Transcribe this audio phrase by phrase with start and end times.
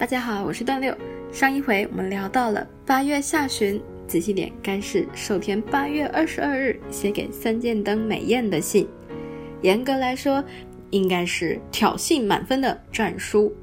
[0.00, 0.96] 大家好，我是段六。
[1.30, 8.88] 上一回我们聊到了八月下旬，仔细点，该是寿田八月二十二日写给三剑灯美艳的信。
[9.60, 10.42] 严格来说，
[10.88, 13.54] 应该是挑衅满分的战书。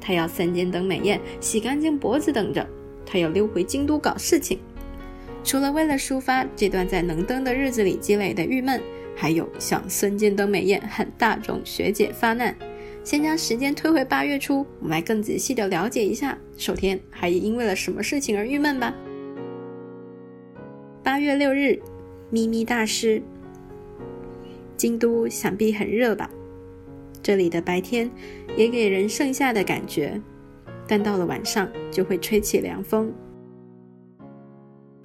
[0.00, 2.66] 他要三剑灯美艳洗干净脖子等着，
[3.06, 4.58] 他要溜回京都搞事情。
[5.44, 8.82] 除了为了抒发这段在能登的日子里积累的郁闷，
[9.14, 12.52] 还有向三剑灯美艳和大众学姐发难。
[13.06, 18.92] 先将时间推回八月初，我们来更仔细的了解一下守天还因为了什么事情而郁闷吧。
[21.04, 21.80] 八月六日，
[22.30, 23.22] 咪咪大师。
[24.76, 26.28] 京都想必很热吧？
[27.22, 28.10] 这里的白天
[28.56, 30.20] 也给人盛夏的感觉，
[30.88, 33.14] 但到了晚上就会吹起凉风。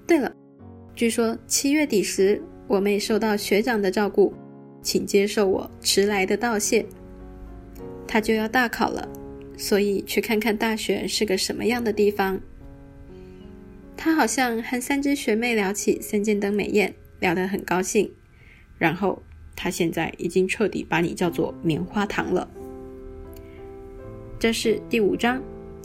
[0.08, 0.34] 对了，
[0.96, 4.34] 据说七月底时我妹受到学长的照顾，
[4.82, 6.84] 请接受我迟来的道谢。
[8.12, 9.08] 他就要大考了，
[9.56, 12.38] 所以去看看大学是个什么样的地方。
[13.96, 18.12] 他好像和三只学妹聊起三件灯美艳，聊得很高兴。
[18.76, 19.22] 然后
[19.56, 22.46] 他现在已经彻底把你叫做棉花糖了。
[24.38, 25.42] 这是第五章，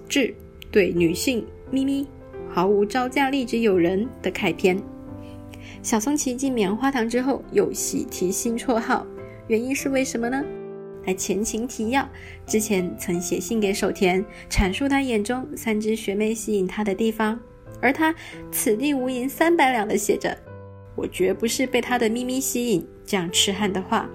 [0.10, 0.36] 智
[0.70, 2.06] 对女性咪咪
[2.50, 4.78] 毫无招架力之友人的开篇。
[5.82, 9.08] 小松奇进棉花糖之后又喜提新绰号，
[9.48, 10.44] 原因是为什么呢？
[11.08, 12.08] 来前情提要，
[12.46, 17.40] 之前曾写信给守田，阐述他眼中三只学妹吸引他的地方，
[17.82, 18.14] 而他
[18.52, 20.38] 此地无银三百两的写着
[20.96, 24.10] ：“我绝不是被他的咪咪吸引。”这样痴汉的话，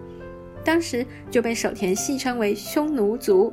[0.62, 3.50] 当时就被守田戏称为“匈奴族”，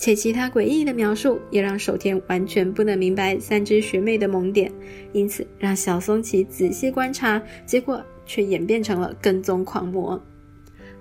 [0.00, 4.72] 且其他诡异的描述也让守田完全不能明白三只学妹的萌点，
[5.12, 10.18] 因此让小松崎仔细观察，结果却演变成了跟踪狂魔。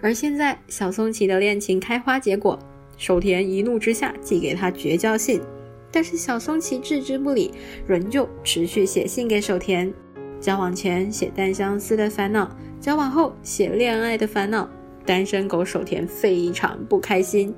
[0.02, 2.58] 而现在，小松崎的恋情开花结果，
[2.98, 5.42] 守田一怒之下寄给他绝交信，
[5.92, 7.52] 但是小松崎置之不理，
[7.88, 9.92] 仍旧持续写信给守田。
[10.40, 14.70] 交往前写单相思的烦恼，交往后写恋爱的烦恼，
[15.04, 17.54] 单身狗守田非常不开心。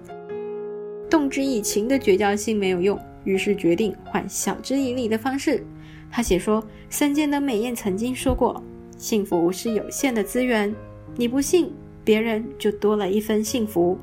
[1.10, 5.62] 动之以情的绝交信没有用，于是决定换晓之以理的方式。
[6.10, 8.64] 他写说：“三间的美艳曾经说过，
[8.98, 10.74] 幸福是有限的资源，
[11.18, 11.70] 你不信。”
[12.10, 13.96] 别人就多了一分幸福。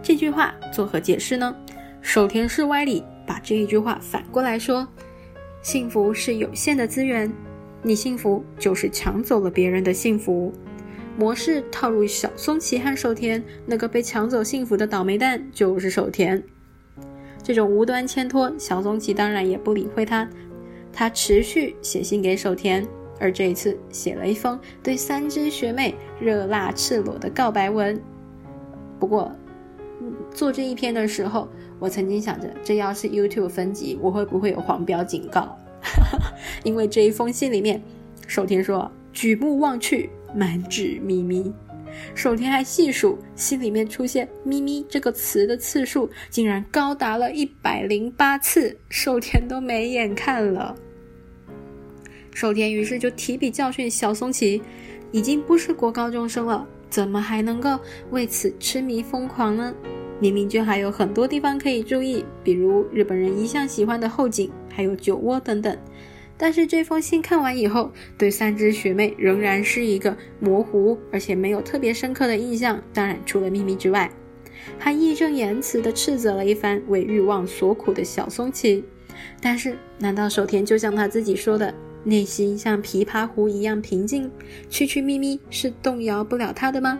[0.00, 1.52] 这句话作何解释呢？
[2.00, 4.86] 守田是歪理把这一句话反过来说：
[5.62, 7.28] 幸福是有限的资源，
[7.82, 10.52] 你幸福就是抢走了别人的幸福。
[11.16, 16.40] 模式套入小松崎和守田，那个被抢走幸福的倒霉蛋就是守田。
[17.42, 20.30] 这种无端牵拖，小松崎当然也不理会他，
[20.92, 22.86] 他持续写信给守田。
[23.20, 28.00] 而这一次写了一封对三只学妹热辣赤裸的告白文。
[28.98, 29.32] 不过，
[30.34, 31.48] 做这一篇的时候，
[31.78, 35.56] 我曾经想着，这要是 YouTube 分级，我会不会有黄标警告？
[36.64, 37.82] 因为这一封信里面，
[38.26, 41.52] 守田说：“举目望去，满纸咪咪。”
[42.14, 50.76] 守田还细数，信里面出现“咪咪”这个词的次数，竟然高达了一百零八次，守田都没眼看了。
[52.38, 54.62] 守田于是就提笔教训小松崎，
[55.10, 57.80] 已经不是国高中生了，怎么还能够
[58.12, 59.74] 为此痴迷疯狂呢？
[60.20, 65.76] 明明就还有很多地方可以注意，比如日本人一向喜欢的后颈，还有酒窝等等。
[66.36, 72.80] 但是这封信看完以后，对三只学妹仍然是一个模糊，而且没有特别深刻的印象。
[72.94, 74.08] 当然，除了秘密之外，
[74.78, 78.84] 他义正言辞地斥责了一番为欲望所苦的小松崎。
[79.40, 81.74] 但是，难道守田就像他自己说的？
[82.08, 84.30] 内心像琵琶湖一样平静，
[84.70, 86.98] 区区咪咪是动摇不了他的吗？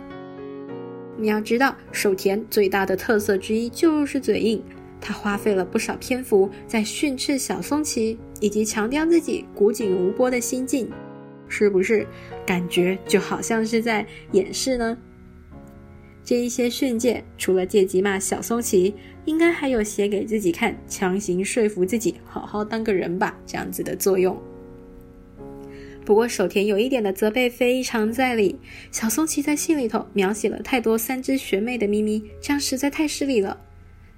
[1.17, 4.63] 你要知道，守田最大的特色之一就是嘴硬。
[5.01, 10.87] 他花费了不少篇幅在训斥小松崎，以及强调自己古井无波的心境，
[11.47, 12.05] 是不是
[12.45, 14.95] 感觉就好像是在掩饰呢？
[16.23, 18.93] 这一些训诫，除了借机骂小松崎，
[19.25, 24.39] 应该还有写给自己看，强行说服自己好好当个人吧，这样子的作用。
[26.09, 28.55] 不过守田有一点的责备非常在理，
[28.91, 33.55] 小松崎在信里头描写了太多三只学妹的咪咪，这样实在太失礼了。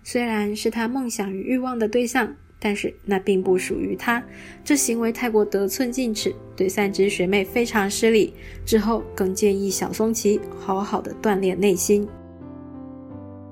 [0.01, 4.23] 虽然是他梦想与欲望的对象，但是那并不属于他，
[4.63, 8.33] 这行为太过得寸进尺，对三只学妹非常失礼。
[8.65, 12.07] 之后更建议小松崎好好的锻炼内心。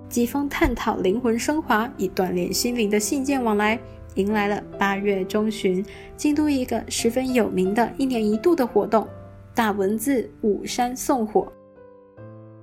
[0.07, 3.77] 几封探讨灵魂升华以锻炼心灵的信件往来。
[4.15, 5.85] 迎来了八月中旬，
[6.17, 9.07] 京都一个十分有名的一年一度的活动——
[9.53, 11.51] 大文字五山送火。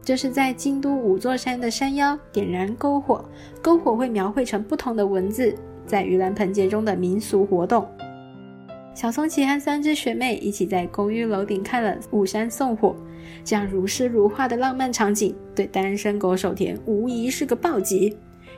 [0.02, 3.25] 这是在京都五座山的山腰点燃篝火，
[3.62, 5.54] 篝火会描绘成不同的文字，
[5.87, 7.87] 在盂兰盆节中的民俗活动。
[8.94, 12.94] 小松崎和三只学妹一起在公寓楼顶看了五山送火，
[13.44, 18.16] 这样如诗如画的浪漫场景，对单身狗守田无疑是个暴击。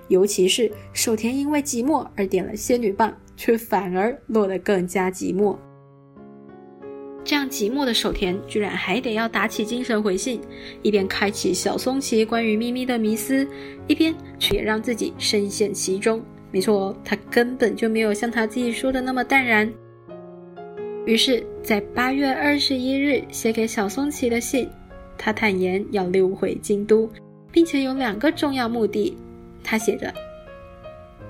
[0.08, 5.56] 尤其是守田因为寂寞而点了仙女棒，却反而落得更加寂寞。
[7.24, 10.40] 这样寂寞的守田，居然还得要打起精神回信，
[10.82, 13.46] 一边开启小松崎关于咪咪的迷思，
[13.86, 16.22] 一边却也让自己深陷其中。
[16.50, 19.70] 没错，他根本就没有像他自己说的那么淡然。
[21.04, 24.66] 于是，在八月二十一日写给小松崎的信，
[25.18, 27.10] 他坦言要溜回京都，
[27.52, 29.14] 并且有两个重要目的。
[29.68, 30.10] 他写着：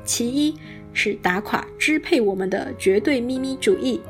[0.05, 0.55] 其一
[0.93, 4.01] 是打垮支配我们的绝对秘密主义，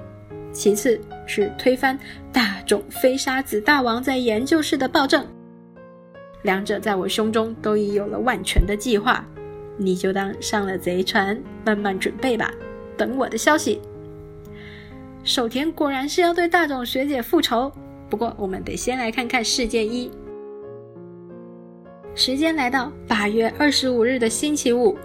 [0.52, 1.98] 其次是推翻
[2.30, 5.26] 大冢飞沙子大王在研究室的暴政。
[6.42, 9.24] 两者在我胸中都已有了万全的计划，
[9.78, 12.52] 你就当上了贼船，慢慢准备吧，
[12.98, 13.80] 等我的消息。
[15.24, 17.72] 守田果然是要对大冢学姐复仇，
[18.10, 20.10] 不过我们得先来看看事件一。
[22.18, 24.98] 时间来到八月二十五日的星期五，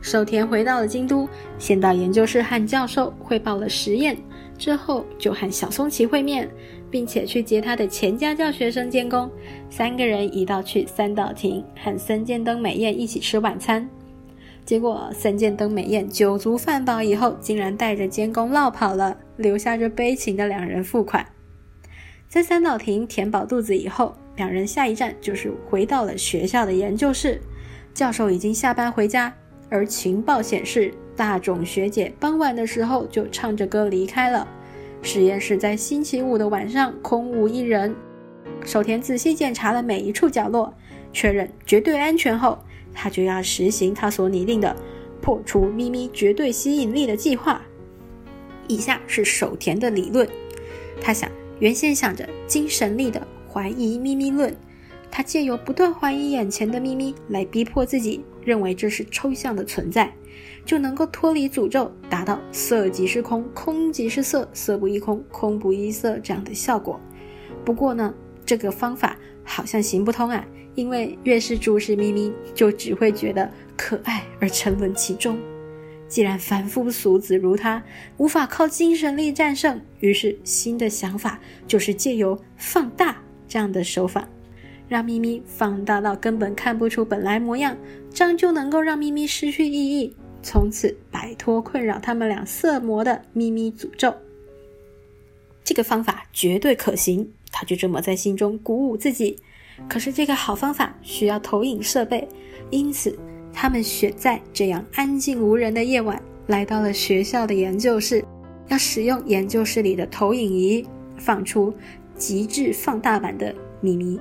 [0.00, 4.16] 守田回到了京都，先到研究室和教授汇报了实验，
[4.58, 6.50] 之后就和小松崎会面，
[6.90, 9.30] 并且去接他的前家教学生监工，
[9.70, 13.88] 三个人一道去三岛亭和森见登美彦一起吃晚餐。
[14.64, 21.24] 结果森见登美彦酒足饭饱以后，竟然带着监工落跑了，留下这悲情的两人付款。
[22.28, 27.38] 在三岛亭填饱肚子以后，两人下一站就是回到了学校的研究室。
[27.92, 29.34] 教授已经下班回家，
[29.68, 34.46] 而情报显示，大冢学姐傍晚的时候就唱着歌离开了。
[35.02, 37.94] 实验室在星期五的晚上空无一人。
[38.64, 40.72] 守田仔细检查了每一处角落，
[41.12, 42.58] 确认绝对安全后。
[42.94, 44.74] 他就要实行他所拟定的
[45.20, 47.62] 破除咪咪绝对吸引力的计划。
[48.66, 50.28] 以下是守田的理论。
[51.00, 53.24] 他想，原先想着精神力的
[53.58, 54.56] 怀疑咪咪论，
[55.10, 60.12] 他借由不断怀疑眼前的咪咪来逼迫自己认为这是抽象的存在，
[60.64, 67.00] 就能够脱离诅咒，达到色即是空，空即是色，色不异空，空不异色这样的效果。
[67.64, 68.14] 不过呢，
[68.46, 70.46] 这个方法好像行不通啊。
[70.76, 75.36] 因为越是注视咪咪，就只会觉得可爱而沉沦其中。
[76.06, 77.82] 既然凡夫俗子如他
[78.18, 84.28] 无法靠精神力战胜，于是新的想法就是借由放大这样的手法，
[84.88, 87.76] 让咪咪放大到根本看不出本来模样，
[88.12, 94.14] 这样就能够让咪咪失去意义，从此摆脱困扰他们俩色魔的咪咪诅咒。
[95.64, 99.38] 这个方法绝对可行，他就这么在心中鼓舞自己。
[99.88, 102.26] 可是这个好方法需要投影设备，
[102.70, 103.16] 因此
[103.52, 108.24] 他们选在这样安静无人的夜晚，来到了学校的研究室，
[108.68, 110.84] 要使用研究室里的投影仪
[111.16, 111.72] 放出
[112.18, 114.20] 极致放大版的米米。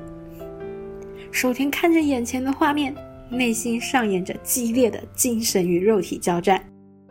[1.31, 2.95] 守田看着眼前的画面，
[3.29, 6.63] 内心上演着激烈的精神与肉体交战。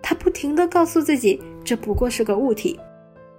[0.03, 2.79] 他不停地告诉自己，这不过是个物体，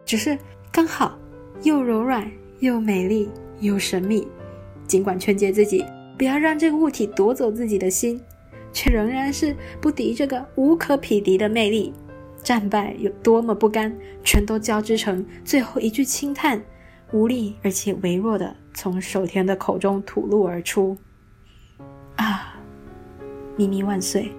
[0.06, 0.38] 只是
[0.72, 1.18] 刚好
[1.64, 2.30] 又柔软
[2.60, 3.30] 又美丽
[3.62, 4.28] 又神秘。
[4.86, 5.84] 尽管劝诫自己
[6.18, 8.22] 不要让这个物体夺走自己的心，
[8.72, 11.94] 却仍然是不敌这个无可匹敌的魅力。
[12.44, 13.94] 战败有多么不甘，
[14.24, 16.62] 全都交织成最后一句轻叹，
[17.12, 20.98] 无力而且微弱的从守田的口中吐露而出
[22.18, 22.56] ：“啊，
[23.56, 24.32] 咪咪万岁！”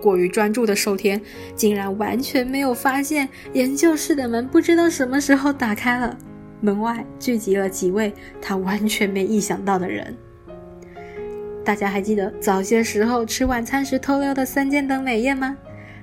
[0.00, 1.20] 过于专注的守田
[1.56, 6.16] 竟然完全没有发现研究室的门不知道什么时候打开了。
[6.60, 10.16] 门外聚集了几位他完全没意想到的人。
[11.64, 15.56] 大家还记得早些时候吃晚餐时偷溜的三间灯美宴吗？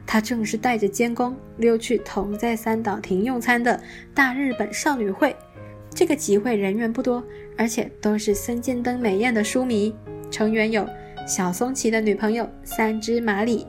[0.08, 3.82] 他正是带着监工溜去同在三岛亭用餐的
[4.14, 5.36] 大日本少女会。
[5.94, 7.24] 这个集会人员不多，
[7.58, 9.96] 而且都是森间灯美彦的书迷。
[10.30, 10.88] 成员有
[11.26, 13.66] 小松崎的女朋友三只麻里、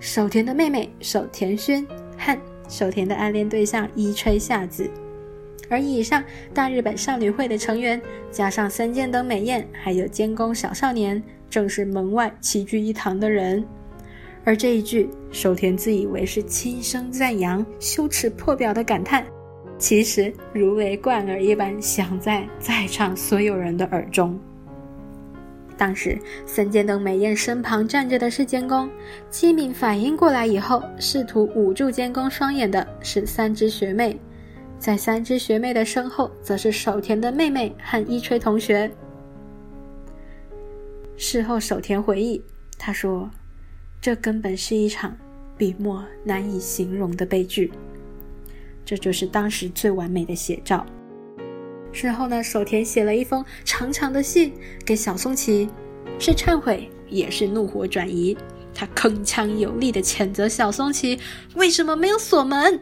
[0.00, 1.86] 守田的妹妹守田薰
[2.18, 2.36] 和
[2.68, 4.90] 守田的暗恋对象伊吹夏子。
[5.68, 8.00] 而以上大日本少女会的成员，
[8.30, 13.64] 加上森见灯美彦，还有监工小少年，正是门外齐聚一堂的人。
[14.44, 19.24] 而这一句守田自以为是轻声赞扬、羞耻破表的感叹，
[19.78, 24.38] 其实如雷贯耳一般响在在场所有人的耳中。
[25.76, 28.88] 当时三剑灯美彦身旁站着的是监工，
[29.30, 34.20] 机敏反应过来以后，试图捂住监工双眼的是三只学妹。
[34.78, 38.90] 在三只学妹的身后，则是守田的妹妹和一吹同学。
[41.16, 42.42] 事后守田回忆，
[42.76, 43.30] 他说
[44.02, 45.16] ：“这根本是一场
[45.56, 47.72] 笔墨难以形容的悲剧。”
[48.84, 50.84] 这就是当时最完美的写照。
[51.92, 54.52] 事后呢，守田写了一封长长的信
[54.84, 55.68] 给小松崎，
[56.18, 58.36] 是忏悔，也是怒火转移。
[58.74, 61.20] 他铿锵有力地谴责小松崎
[61.54, 62.80] 为什么没有锁门，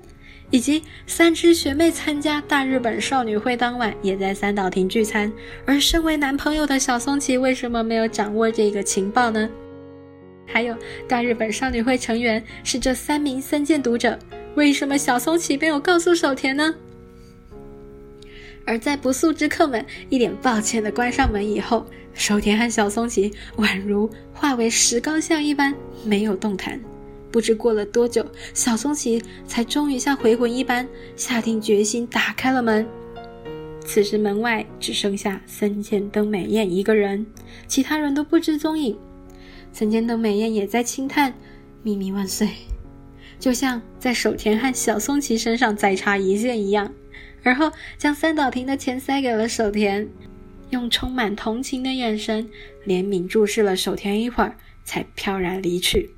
[0.50, 5.30] 以及三只学妹参加大日本少女会当晚也在三岛亭聚餐，
[5.66, 9.50] 而身为男朋友的小松崎为什么没有掌握这个情报呢？
[10.52, 10.76] 还有
[11.08, 14.18] 大日本少女会成员是这三名三剑读者，
[14.54, 16.74] 为什么小松崎没有告诉守田呢？
[18.66, 26.80] 而在不速之客们一脸抱歉地关上门以后，守田和小松崎宛如化为石膏像一般没有动弹。
[27.32, 32.86] 不知过了多久，小松崎才终于像回魂一般下定决心打开了门。
[33.84, 37.24] 此时门外只剩下森见登美彦一个人，
[37.66, 38.96] 其他人都不知踪影。
[39.72, 41.34] 曾经的美彦也在轻叹
[41.82, 42.48] ：“秘密万岁！”
[43.38, 46.92] 就像在守田和小松崎身上再插一箭一样。
[47.42, 50.06] 而后将三岛亭的钱塞给了守田，
[50.68, 52.46] 用充满同情的眼神
[52.86, 56.10] 怜悯注视了守田一会儿，才飘然离去。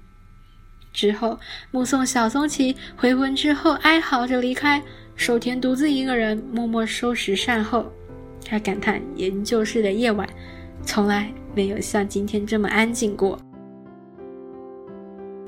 [0.93, 1.39] 之后
[1.71, 4.83] 目送小松崎回魂之后哀嚎着离开，
[5.15, 7.93] 守田独自一个人默默收拾善后。
[8.45, 10.29] 他感叹研究室的夜晚
[10.85, 13.39] 从来没有像今天这么安静过。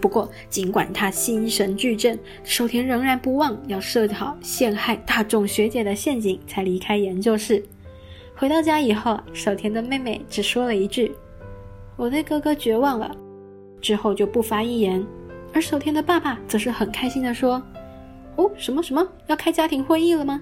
[0.00, 7.64] 不过，尽管他心神俱振，守田仍然不忘要设好陷害大众学姐的陷阱，才离开研究室。
[8.36, 11.14] 回到家以后，守田的妹妹只说了一句
[11.96, 13.10] ：“我对哥哥绝望了。”
[13.80, 15.04] 之后就不发一言。
[15.54, 17.62] 而守田的爸爸则是很开心地说
[18.36, 20.40] ：“哦，什么什么要开家庭会议了吗？”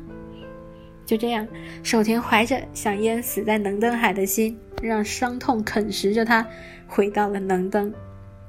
[1.04, 1.46] 就这样，
[1.82, 6.46] 守田怀着想淹死在能登海的心，让伤痛啃食着他，
[6.86, 7.92] 回到了能登。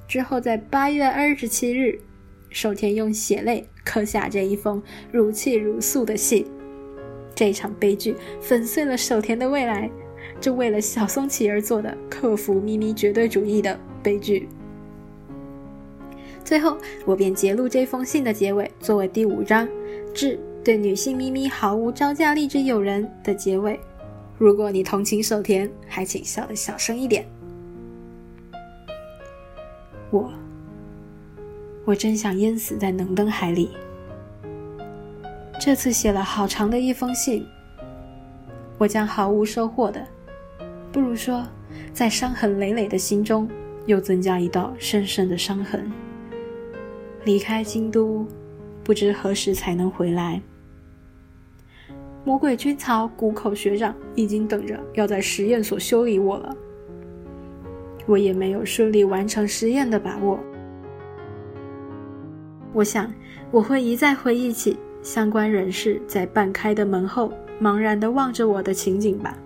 [0.08, 2.00] 之后，在八月二十七日，
[2.50, 4.82] 守田用血泪刻下这一封
[5.12, 6.46] 如泣如诉的信。
[7.36, 9.90] 这场悲剧粉碎了守田的未来，
[10.40, 14.48] 这为了小松崎而做的克服咪咪绝对主义的悲剧。
[16.46, 19.68] 最后，我便截录这封信的结尾，作为第五章
[20.14, 23.78] 致对女性咪咪毫无招架力之友人的结尾。
[24.38, 27.26] 如果你同情守田，还请笑得小声一点。
[30.10, 30.32] 我，
[31.84, 33.72] 我真想淹死在能登海里。
[35.60, 37.46] 这次写了好长的一封信，
[38.78, 40.06] 我将毫无收获的，
[40.92, 41.46] 不如说，
[41.94, 43.50] 在伤痕累累的心中
[43.86, 45.92] 又增加一道深深的伤痕。
[47.26, 48.26] 离开京都，
[48.84, 50.42] 不知何时才能回来。
[52.24, 56.56] 魔鬼军曹谷口学长已经等着要在实验所修理我了。
[58.06, 60.40] 我也没有顺利完成实验的把握。
[62.74, 63.14] 我想，
[63.52, 69.38] 我会一再回忆起相关人士在半开的门后茫然地望着我的情景吧。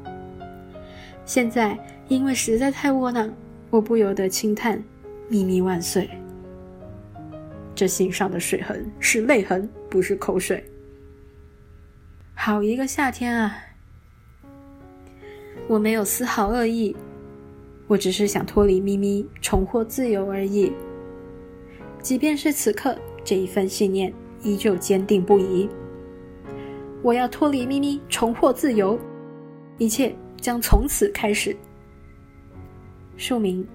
[1.25, 3.31] 现在，因为实在太窝囊，
[3.69, 4.81] 我不由得轻叹
[5.27, 6.09] ：“秘密万岁。”
[7.75, 10.63] 这信上的水痕是泪痕，不是口水。
[12.39, 13.57] 好一个夏天啊！
[15.67, 16.95] 我没有丝毫恶意。
[17.87, 20.71] 我只是想脱离咪咪，重获自由而已。
[21.99, 24.13] 即便是此刻，这一份信念
[24.43, 25.67] 依旧坚定不移。
[27.01, 28.97] 我要脱离咪咪，重获自由，
[29.79, 31.57] 一切将从此开始。
[33.17, 33.67] 署名：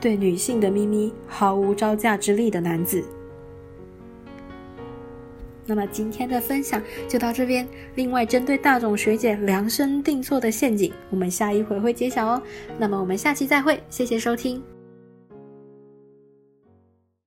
[0.00, 3.02] 对女性的咪咪毫无招架之力的男子。
[5.70, 7.64] 那么今天的分享就到这边。
[7.94, 12.42] 另外，针对大众学姐量身定做的陷阱，我们下一回会揭晓哦。
[12.76, 14.79] 那么我们下期再会，谢谢收听。